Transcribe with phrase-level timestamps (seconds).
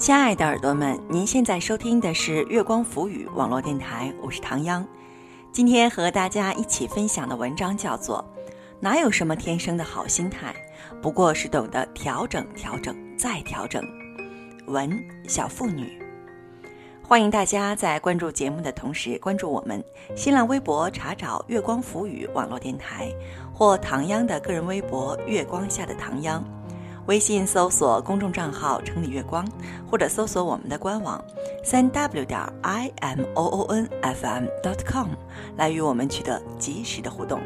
[0.00, 4.82] 亲爱的耳朵们，您现在收听的是月光浮语网络电台，我是唐央。
[5.52, 8.24] 今天和大家一起分享的文章叫做
[8.80, 10.54] 《哪有什么天生的好心态，
[11.02, 13.84] 不过是懂得调整、调整再调整》。
[14.72, 14.90] 文
[15.28, 16.02] 小妇女，
[17.06, 19.84] 欢迎大家在关注节目的同时关注我们
[20.16, 23.12] 新浪微博，查找“月光浮语网络电台”
[23.52, 26.42] 或唐央的个人微博“月光下的唐央”。
[27.10, 29.44] 微信搜索公众账号“城里月光”，
[29.90, 31.20] 或者搜索我们的官网
[31.64, 35.08] 三 w 点 i m o o n f m dot com
[35.56, 37.40] 来与我们取得及时的互动。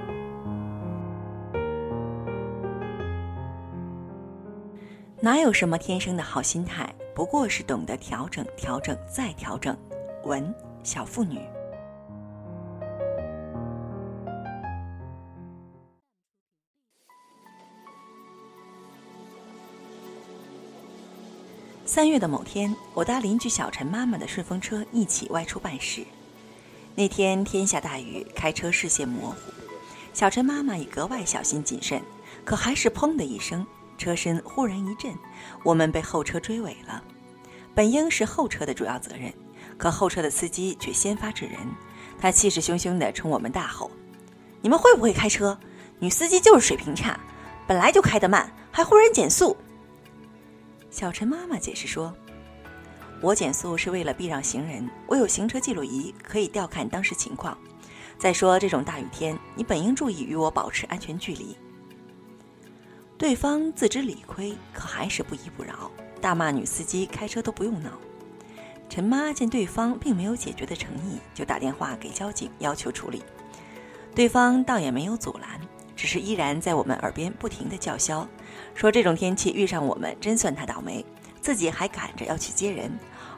[5.19, 9.75] 哪有什么天生的好心态，不过是懂得调整、调整再调整。
[10.25, 11.41] 文小妇女。
[21.95, 26.05] 三月的某天，我搭邻居小陈妈妈的顺风车一起外出办事。
[26.97, 29.37] 那天天下大雨，开车视线模糊，
[30.13, 32.03] 小陈妈妈也格外小心谨慎。
[32.45, 33.65] 可还是砰的一声，
[33.97, 35.17] 车身忽然一震，
[35.63, 37.01] 我们被后车追尾了。
[37.77, 39.33] 本应是后车的主要责任，
[39.79, 41.61] 可后车的司机却先发制人，
[42.19, 43.89] 他气势汹汹地冲我们大吼
[44.63, 45.57] ：“你们会不会开车？
[46.01, 47.17] 女司机就是水平差，
[47.69, 49.57] 本来就开得慢，还忽然减速。”
[50.95, 52.15] 小陈妈妈解释说
[53.21, 57.59] ：“我减速是为了避让行人，我有行车记录仪，可以调看当时情况。
[58.17, 61.57] 再说这种大雨天，你本应注意与我保持安全距离。”
[63.19, 67.99] 对方自知理亏，可还是不依不饶，大骂女司机开车都不用脑。
[68.89, 73.21] 陈妈见对方并没有解决的诚意，就打电话给交警要求处理。
[74.15, 75.61] 对方倒也没有阻拦，
[75.97, 78.29] 只是依然在我们耳边不停地叫嚣。
[78.75, 81.05] 说这种天气遇上我们，真算他倒霉，
[81.41, 82.91] 自己还赶着要去接人，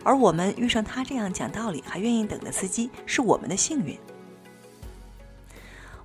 [0.03, 3.99] 而我们遇上他这样讲道理还愿意等的司机，是我们的幸运。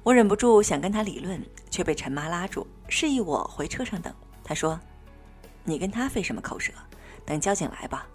[0.04, 4.14] 我忍不住想跟他理论，却被陈妈拉住，示意我回车上等。
[4.44, 4.80] 他说
[5.64, 6.74] ：“你跟他费什么口舌？
[7.24, 8.08] 等交警来吧。”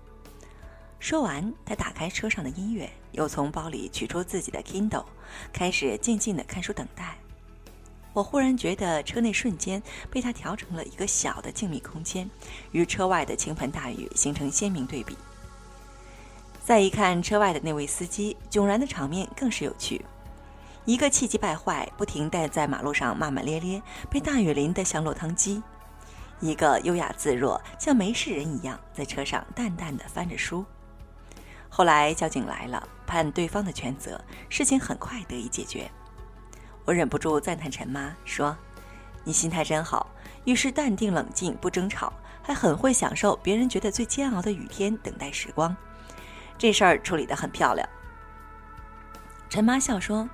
[0.99, 5.05] 说完，他打开车上的音乐，又从包里取出自己的 Kindle，
[5.53, 7.17] 开始静静的看书等待。
[8.17, 12.31] 我忽然觉得车内瞬间被他调成了一个小的静谧空间，
[12.73, 15.15] 与车外的倾盆大雨形成鲜明对比。
[16.65, 20.03] 再一看车外的那位司机，迥然的场面更是有趣：
[20.87, 25.61] 一个气急败坏、不停地在马路上骂骂咧咧、被大雨淋得像落汤鸡；
[26.41, 30.65] 一个优雅自若、像没事人一样在车上淡淡的翻着书。
[31.69, 35.91] 后来交警来了，判对方的全责，事情很快得以解决。
[36.87, 38.57] 我忍不住赞叹陈妈说
[39.25, 40.07] ：“你心态真好，
[40.45, 45.77] 遇事淡定冷静，不争吵，还很会享受别人觉得最煎熬的雨天等待时光。
[46.57, 47.87] 这事儿处理得很漂亮。”
[49.51, 50.29] 陈妈笑说：“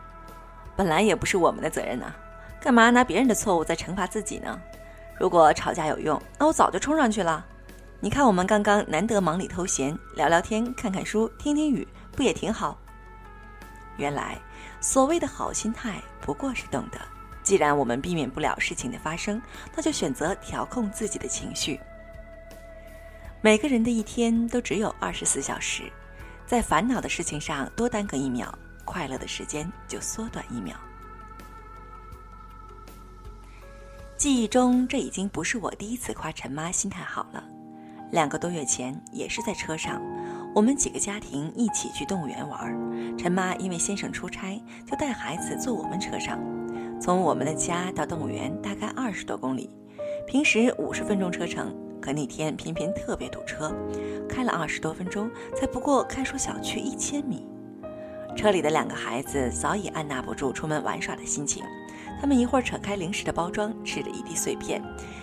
[0.76, 2.12] 本来也不是我们的责任呐，
[2.60, 4.60] 干嘛拿别人的错误在惩罚自己呢？
[5.18, 7.42] 如果吵架有用，那我早就冲上去了。
[7.98, 12.76] 你看我们刚刚难得忙里偷闲，聊聊天，看看书，听听雨，不也挺好？
[13.96, 14.38] 原来。”
[14.80, 17.00] 所谓的好心态，不过是懂得，
[17.42, 19.40] 既然我们避免不了事情的发生，
[19.76, 21.78] 那就选择调控自己的情绪。
[23.40, 25.84] 每个人的一天都只有二十四小时，
[26.46, 28.52] 在烦恼的事情上多耽搁一秒，
[28.84, 30.76] 快乐的时间就缩短一秒。
[34.16, 37.42] 记忆中，这已经不是我第一次夸陈妈心态好了。
[38.12, 40.00] 两个多月前，也是在车上。
[40.54, 46.38] 我们几个家庭一起去动物园玩，陈妈因为先生出差，就带孩子坐我们车上。
[47.00, 49.70] 从我们的家到动物园大概二十多公里，
[50.26, 53.74] 平时五十分钟车程，可那天偏偏特别堵车，
[54.28, 57.46] 开了二十多分钟，才不过开出小区一千米。
[58.36, 61.64] 车里的两个孩子早已按捺不住出门玩耍的心情，
[62.20, 64.82] 他们一会儿扯开零食的包装，吃着一地碎片，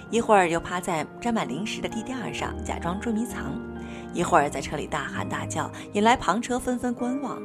[0.09, 3.68] 一会儿又趴在沾满零食的地垫上假装捉迷藏。
[4.13, 7.37] 一会儿在车里大喊大叫，引来旁车纷纷观望；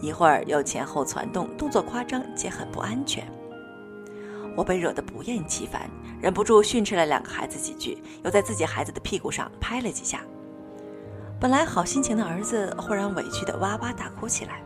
[0.00, 3.26] 一会儿又前后攒动，动作夸张且很不安全。
[4.56, 5.88] 我被惹得不厌其烦，
[6.20, 10.20] 忍不住训斥了两个孩子几句，又在自己孩子的屁股上拍了几下。
[11.38, 14.60] 本来好心情的儿子忽然委屈的哇哇大哭起来。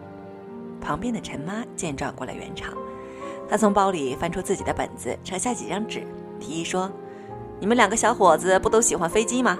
[0.80, 2.74] 旁边的陈妈见状过来圆场，
[3.48, 6.06] 她从包里翻出自己的本子，扯下几张纸，
[6.38, 6.90] 提议说
[7.60, 9.58] ：“你们两个小伙子不都喜欢飞机吗？”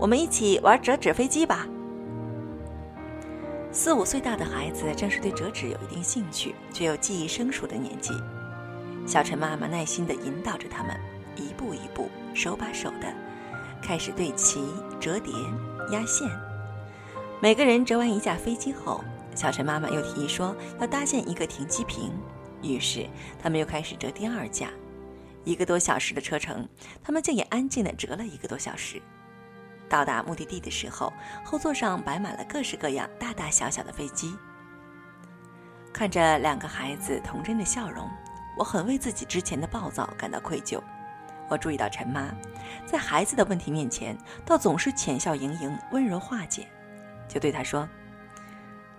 [0.00, 1.66] 我们一起玩折纸飞机吧。
[3.70, 8.14] 四五岁大的孩子正是对折纸有一定兴趣，却又记忆生疏的年纪。
[9.06, 10.98] 小陈妈妈耐心地引导着他们，
[11.36, 13.12] 一步一步、手把手的
[13.82, 14.64] 开始对齐、
[14.98, 15.34] 折叠，
[15.92, 16.26] 压线。
[17.38, 19.04] 每个人折完一架飞机后，
[19.34, 22.10] 小陈妈妈又提议说要搭建一个停机坪，
[22.62, 23.06] 于是
[23.38, 24.70] 他们又开始折第二架。
[25.44, 26.66] 一个多小时的车程，
[27.02, 29.00] 他们竟也安静地折了一个多小时。
[29.90, 31.12] 到达目的地的时候，
[31.44, 34.34] 后座上摆满了各式各样、大大小小的飞机。
[35.92, 38.08] 看着两个孩子童真的笑容，
[38.56, 40.80] 我很为自己之前的暴躁感到愧疚。
[41.48, 42.30] 我注意到陈妈
[42.86, 44.16] 在孩子的问题面前，
[44.46, 46.68] 倒总是浅笑盈盈、温柔化解。
[47.28, 47.88] 就对她说：“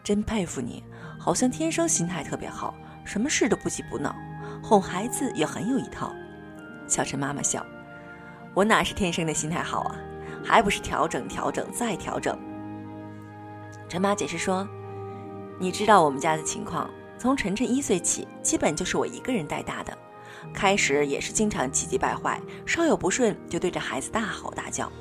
[0.03, 0.83] 真佩服你，
[1.17, 4.13] 好像天生心态特别好，什么事都不急不恼，
[4.61, 6.13] 哄孩子也很有一套。”
[6.85, 7.65] 小陈妈妈笑
[8.53, 9.95] ：“我哪是天生的心态好啊，
[10.43, 12.37] 还不是调整、调整再调整。”
[13.89, 14.67] 陈妈解释说
[15.59, 19.97] ：“你知道我们家的情况，从晨晨一岁起，基本就是我一个人带大的，
[20.53, 24.91] 开始也是经常气急败坏，稍有不顺就对着孩子大吼大叫。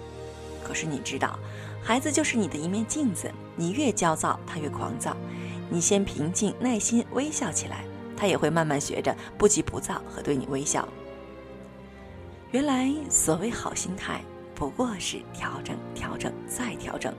[0.65, 1.39] 可是你知道。”
[1.83, 5.17] 孩子就是你的一面镜子，你越焦躁，他越狂躁。
[5.71, 10.87] 你先平静、耐心、微笑起来，他也会慢慢学着不急不躁和对你微笑。
[12.51, 14.21] 原来所谓好心态，
[14.61, 17.15] 不过是调整、调整再调整。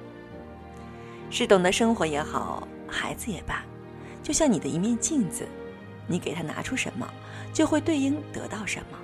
[1.31, 3.65] 是懂得生活也好，孩子也罢，
[4.21, 5.47] 就像你的一面镜子，
[6.05, 7.11] 你给他拿出什么，
[7.51, 8.97] 就会对应得到什么。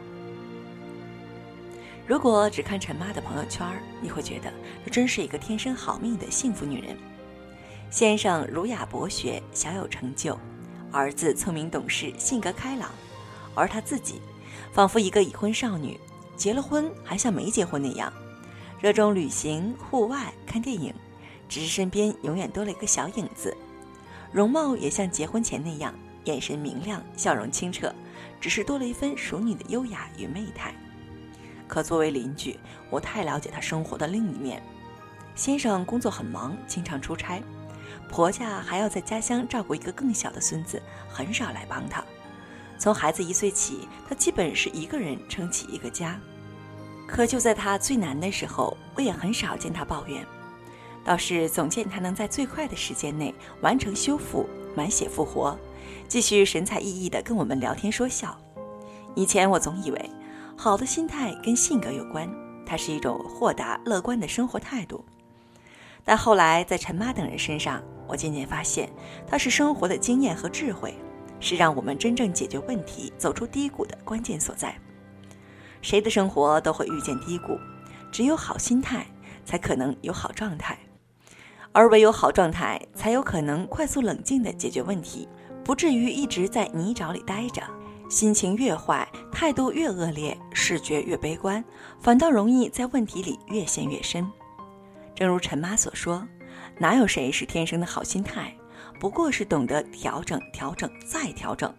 [2.06, 3.66] 如果只看陈妈的朋友圈，
[4.04, 4.54] 你会觉得
[4.86, 6.95] 这真是一个天生好命的幸福女人。
[7.90, 10.38] 先生儒雅博学，小有成就；
[10.92, 12.90] 儿子聪明懂事，性格开朗；
[13.56, 14.22] 而她自己，
[14.72, 16.00] 仿佛一个已婚少女，
[16.36, 18.13] 结了婚还像没结婚那样，
[18.79, 20.94] 热衷旅行、户外、看电影，
[21.50, 23.56] 只是身边永远多了一个小影子。
[24.31, 25.94] 容貌也像结婚前那样，
[26.25, 27.91] 眼神明亮，笑容清澈，
[28.39, 30.75] 只是多了一分淑女的优雅与媚态。
[31.68, 32.59] 可作为邻居，
[32.91, 34.62] 我太了解他生活的另一面。
[35.33, 37.41] 先生工作很忙，经常出差，
[38.12, 42.03] 婆家还要在家乡照顾一个更小的孙子，很少来帮他。
[42.77, 46.19] 从孩子一岁起，他基本是一个人撑起一个家。
[47.07, 50.24] 可就在他最难的时候，我也很少见他抱怨，
[51.04, 55.57] 倒是总见他能在最快的时间内完成修复、满血复活，
[56.07, 58.38] 继续神采奕奕地跟我们聊天说笑。
[59.15, 60.12] 以前我总以为。
[60.59, 62.27] 好的心态跟性格有关，
[62.65, 65.06] 它是一种豁达乐观的生活态度。
[66.04, 68.89] 但后来在陈妈等人身上，我渐渐发现，
[69.27, 70.95] 它是生活的经验和智慧，
[71.39, 74.75] 是让我们真正解决问题、走出低谷的关键所在。
[75.88, 77.57] 谁的生活都会遇见低谷，
[78.12, 79.07] 只有好心态，
[79.45, 80.78] 才可能有好状态，
[81.72, 85.30] 而唯有好状态，才有可能快速冷静地解决问题，
[85.63, 87.63] 不至于一直在泥沼里待着。
[88.10, 91.63] 心情越坏，态度越恶劣，视觉越悲观，
[92.01, 94.30] 反倒容易在问题里越陷越深。
[95.16, 96.28] 正如陈妈所说
[96.78, 98.54] ：“哪有谁是天生的好心态？
[99.00, 101.74] 不过是懂得调整、调整再调整。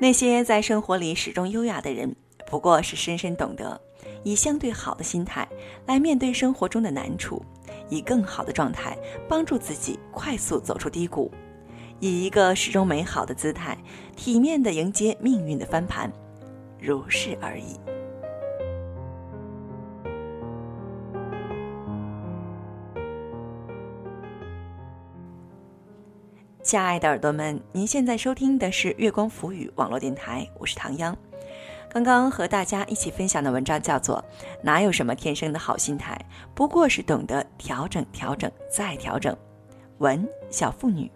[0.00, 2.16] 那些在生活里始终优雅的人，
[2.48, 3.78] 不过是深深懂得
[4.24, 5.46] 以相对好的心态
[5.86, 7.42] 来面对生活中的难处，
[7.90, 8.96] 以更好的状态
[9.28, 11.30] 帮助自己快速走出低谷。”
[12.00, 13.76] 以一个始终美好的姿态，
[14.14, 16.10] 体面的迎接命运的翻盘，
[16.80, 17.76] 如是而已。
[26.62, 31.16] 亲爱的耳朵们，您现在收听的是月光浮语网络电台，我是唐央。
[31.90, 34.22] 刚刚和大家一起分享的文章叫做
[34.62, 36.18] 《哪有什么天生的好心态，
[36.54, 39.32] 不过是懂得调整、调整再调整》。
[39.98, 41.10] 文小妇女。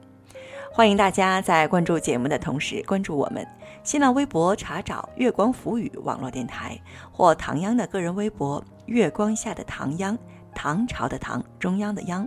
[0.73, 3.47] 欢迎大家在关注节目的同时关注我们
[3.85, 6.81] 新浪微博，查找“月光浮语”网络电台
[7.13, 10.19] 或唐央的个人微博“月光下的唐央”，
[10.55, 12.27] 唐朝的唐，中央的央。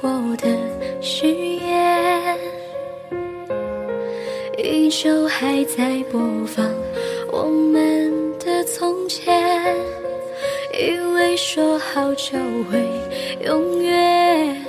[0.00, 0.46] 过的
[1.00, 2.38] 誓言，
[4.56, 6.64] 依旧还在播放
[7.32, 9.74] 我们的从前。
[10.72, 12.38] 以为说好就
[12.70, 12.78] 会
[13.44, 14.64] 永远，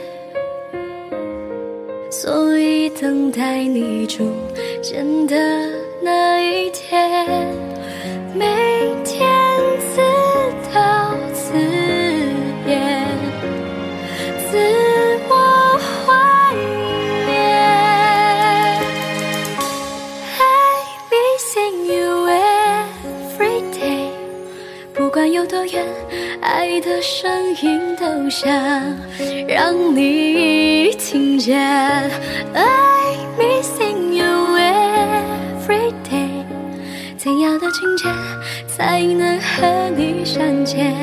[2.10, 4.32] 所以等待你出
[4.82, 5.36] 现的
[6.02, 6.89] 那一天，
[25.20, 25.86] 管有多远，
[26.40, 27.30] 爱的声
[27.62, 28.50] 音都想
[29.50, 31.60] 让你听见。
[32.54, 36.46] I missing you every day，
[37.18, 38.06] 怎样的情节
[38.66, 40.96] 才能和你相见？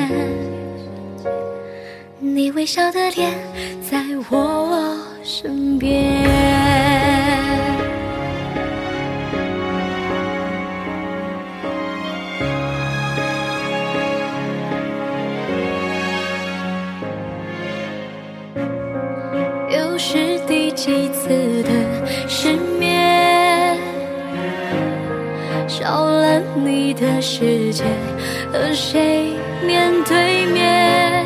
[2.17, 3.31] 你微笑的脸
[3.87, 6.56] 在我身边。
[27.77, 27.83] 界，
[28.51, 29.33] 和谁
[29.65, 31.23] 面对面？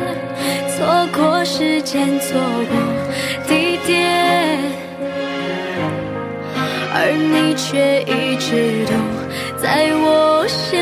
[0.68, 2.76] 错过时间，错过
[3.46, 4.58] 地点，
[6.92, 8.92] 而你却一直都
[9.56, 10.78] 在我心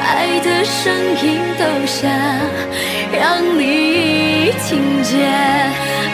[0.00, 2.10] 爱的声音都想
[3.12, 5.14] 让你听见。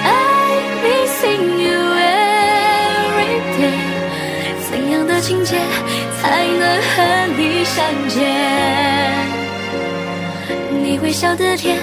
[0.05, 0.07] I
[0.83, 1.81] missing you
[3.19, 3.81] every day，
[4.71, 5.57] 怎样的情节
[6.21, 6.95] 才能和
[7.37, 8.21] 你相见？
[10.83, 11.79] 你微笑的脸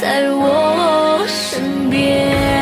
[0.00, 2.61] 在我身边。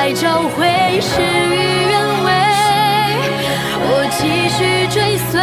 [0.00, 1.56] 爱找回，事与
[1.90, 1.92] 愿
[2.24, 2.32] 违。
[3.84, 4.96] 我继续追
[5.28, 5.38] 随，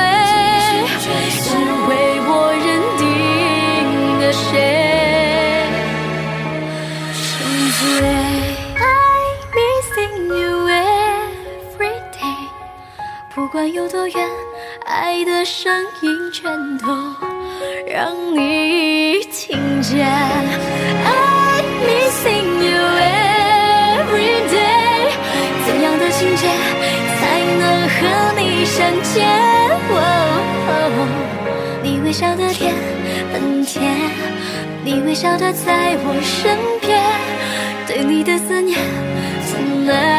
[1.44, 1.46] 只
[1.88, 1.90] 为
[2.26, 2.30] 我
[2.66, 3.06] 认定
[4.20, 4.50] 的谁。
[7.14, 7.22] 沉
[7.78, 7.80] 醉。
[8.80, 8.82] I
[9.54, 12.50] missing you every day，
[13.36, 14.28] 不管有多远，
[14.88, 15.72] 爱的声
[16.02, 16.88] 音全都
[17.86, 20.08] 让你听见。
[28.88, 29.28] 很间，
[29.90, 30.00] 哦，
[31.84, 32.74] 你微笑的甜，
[33.34, 33.94] 很甜，
[34.86, 37.04] 你微笑的在我身边，
[37.86, 38.80] 对你的思念。
[39.46, 40.17] 怎么？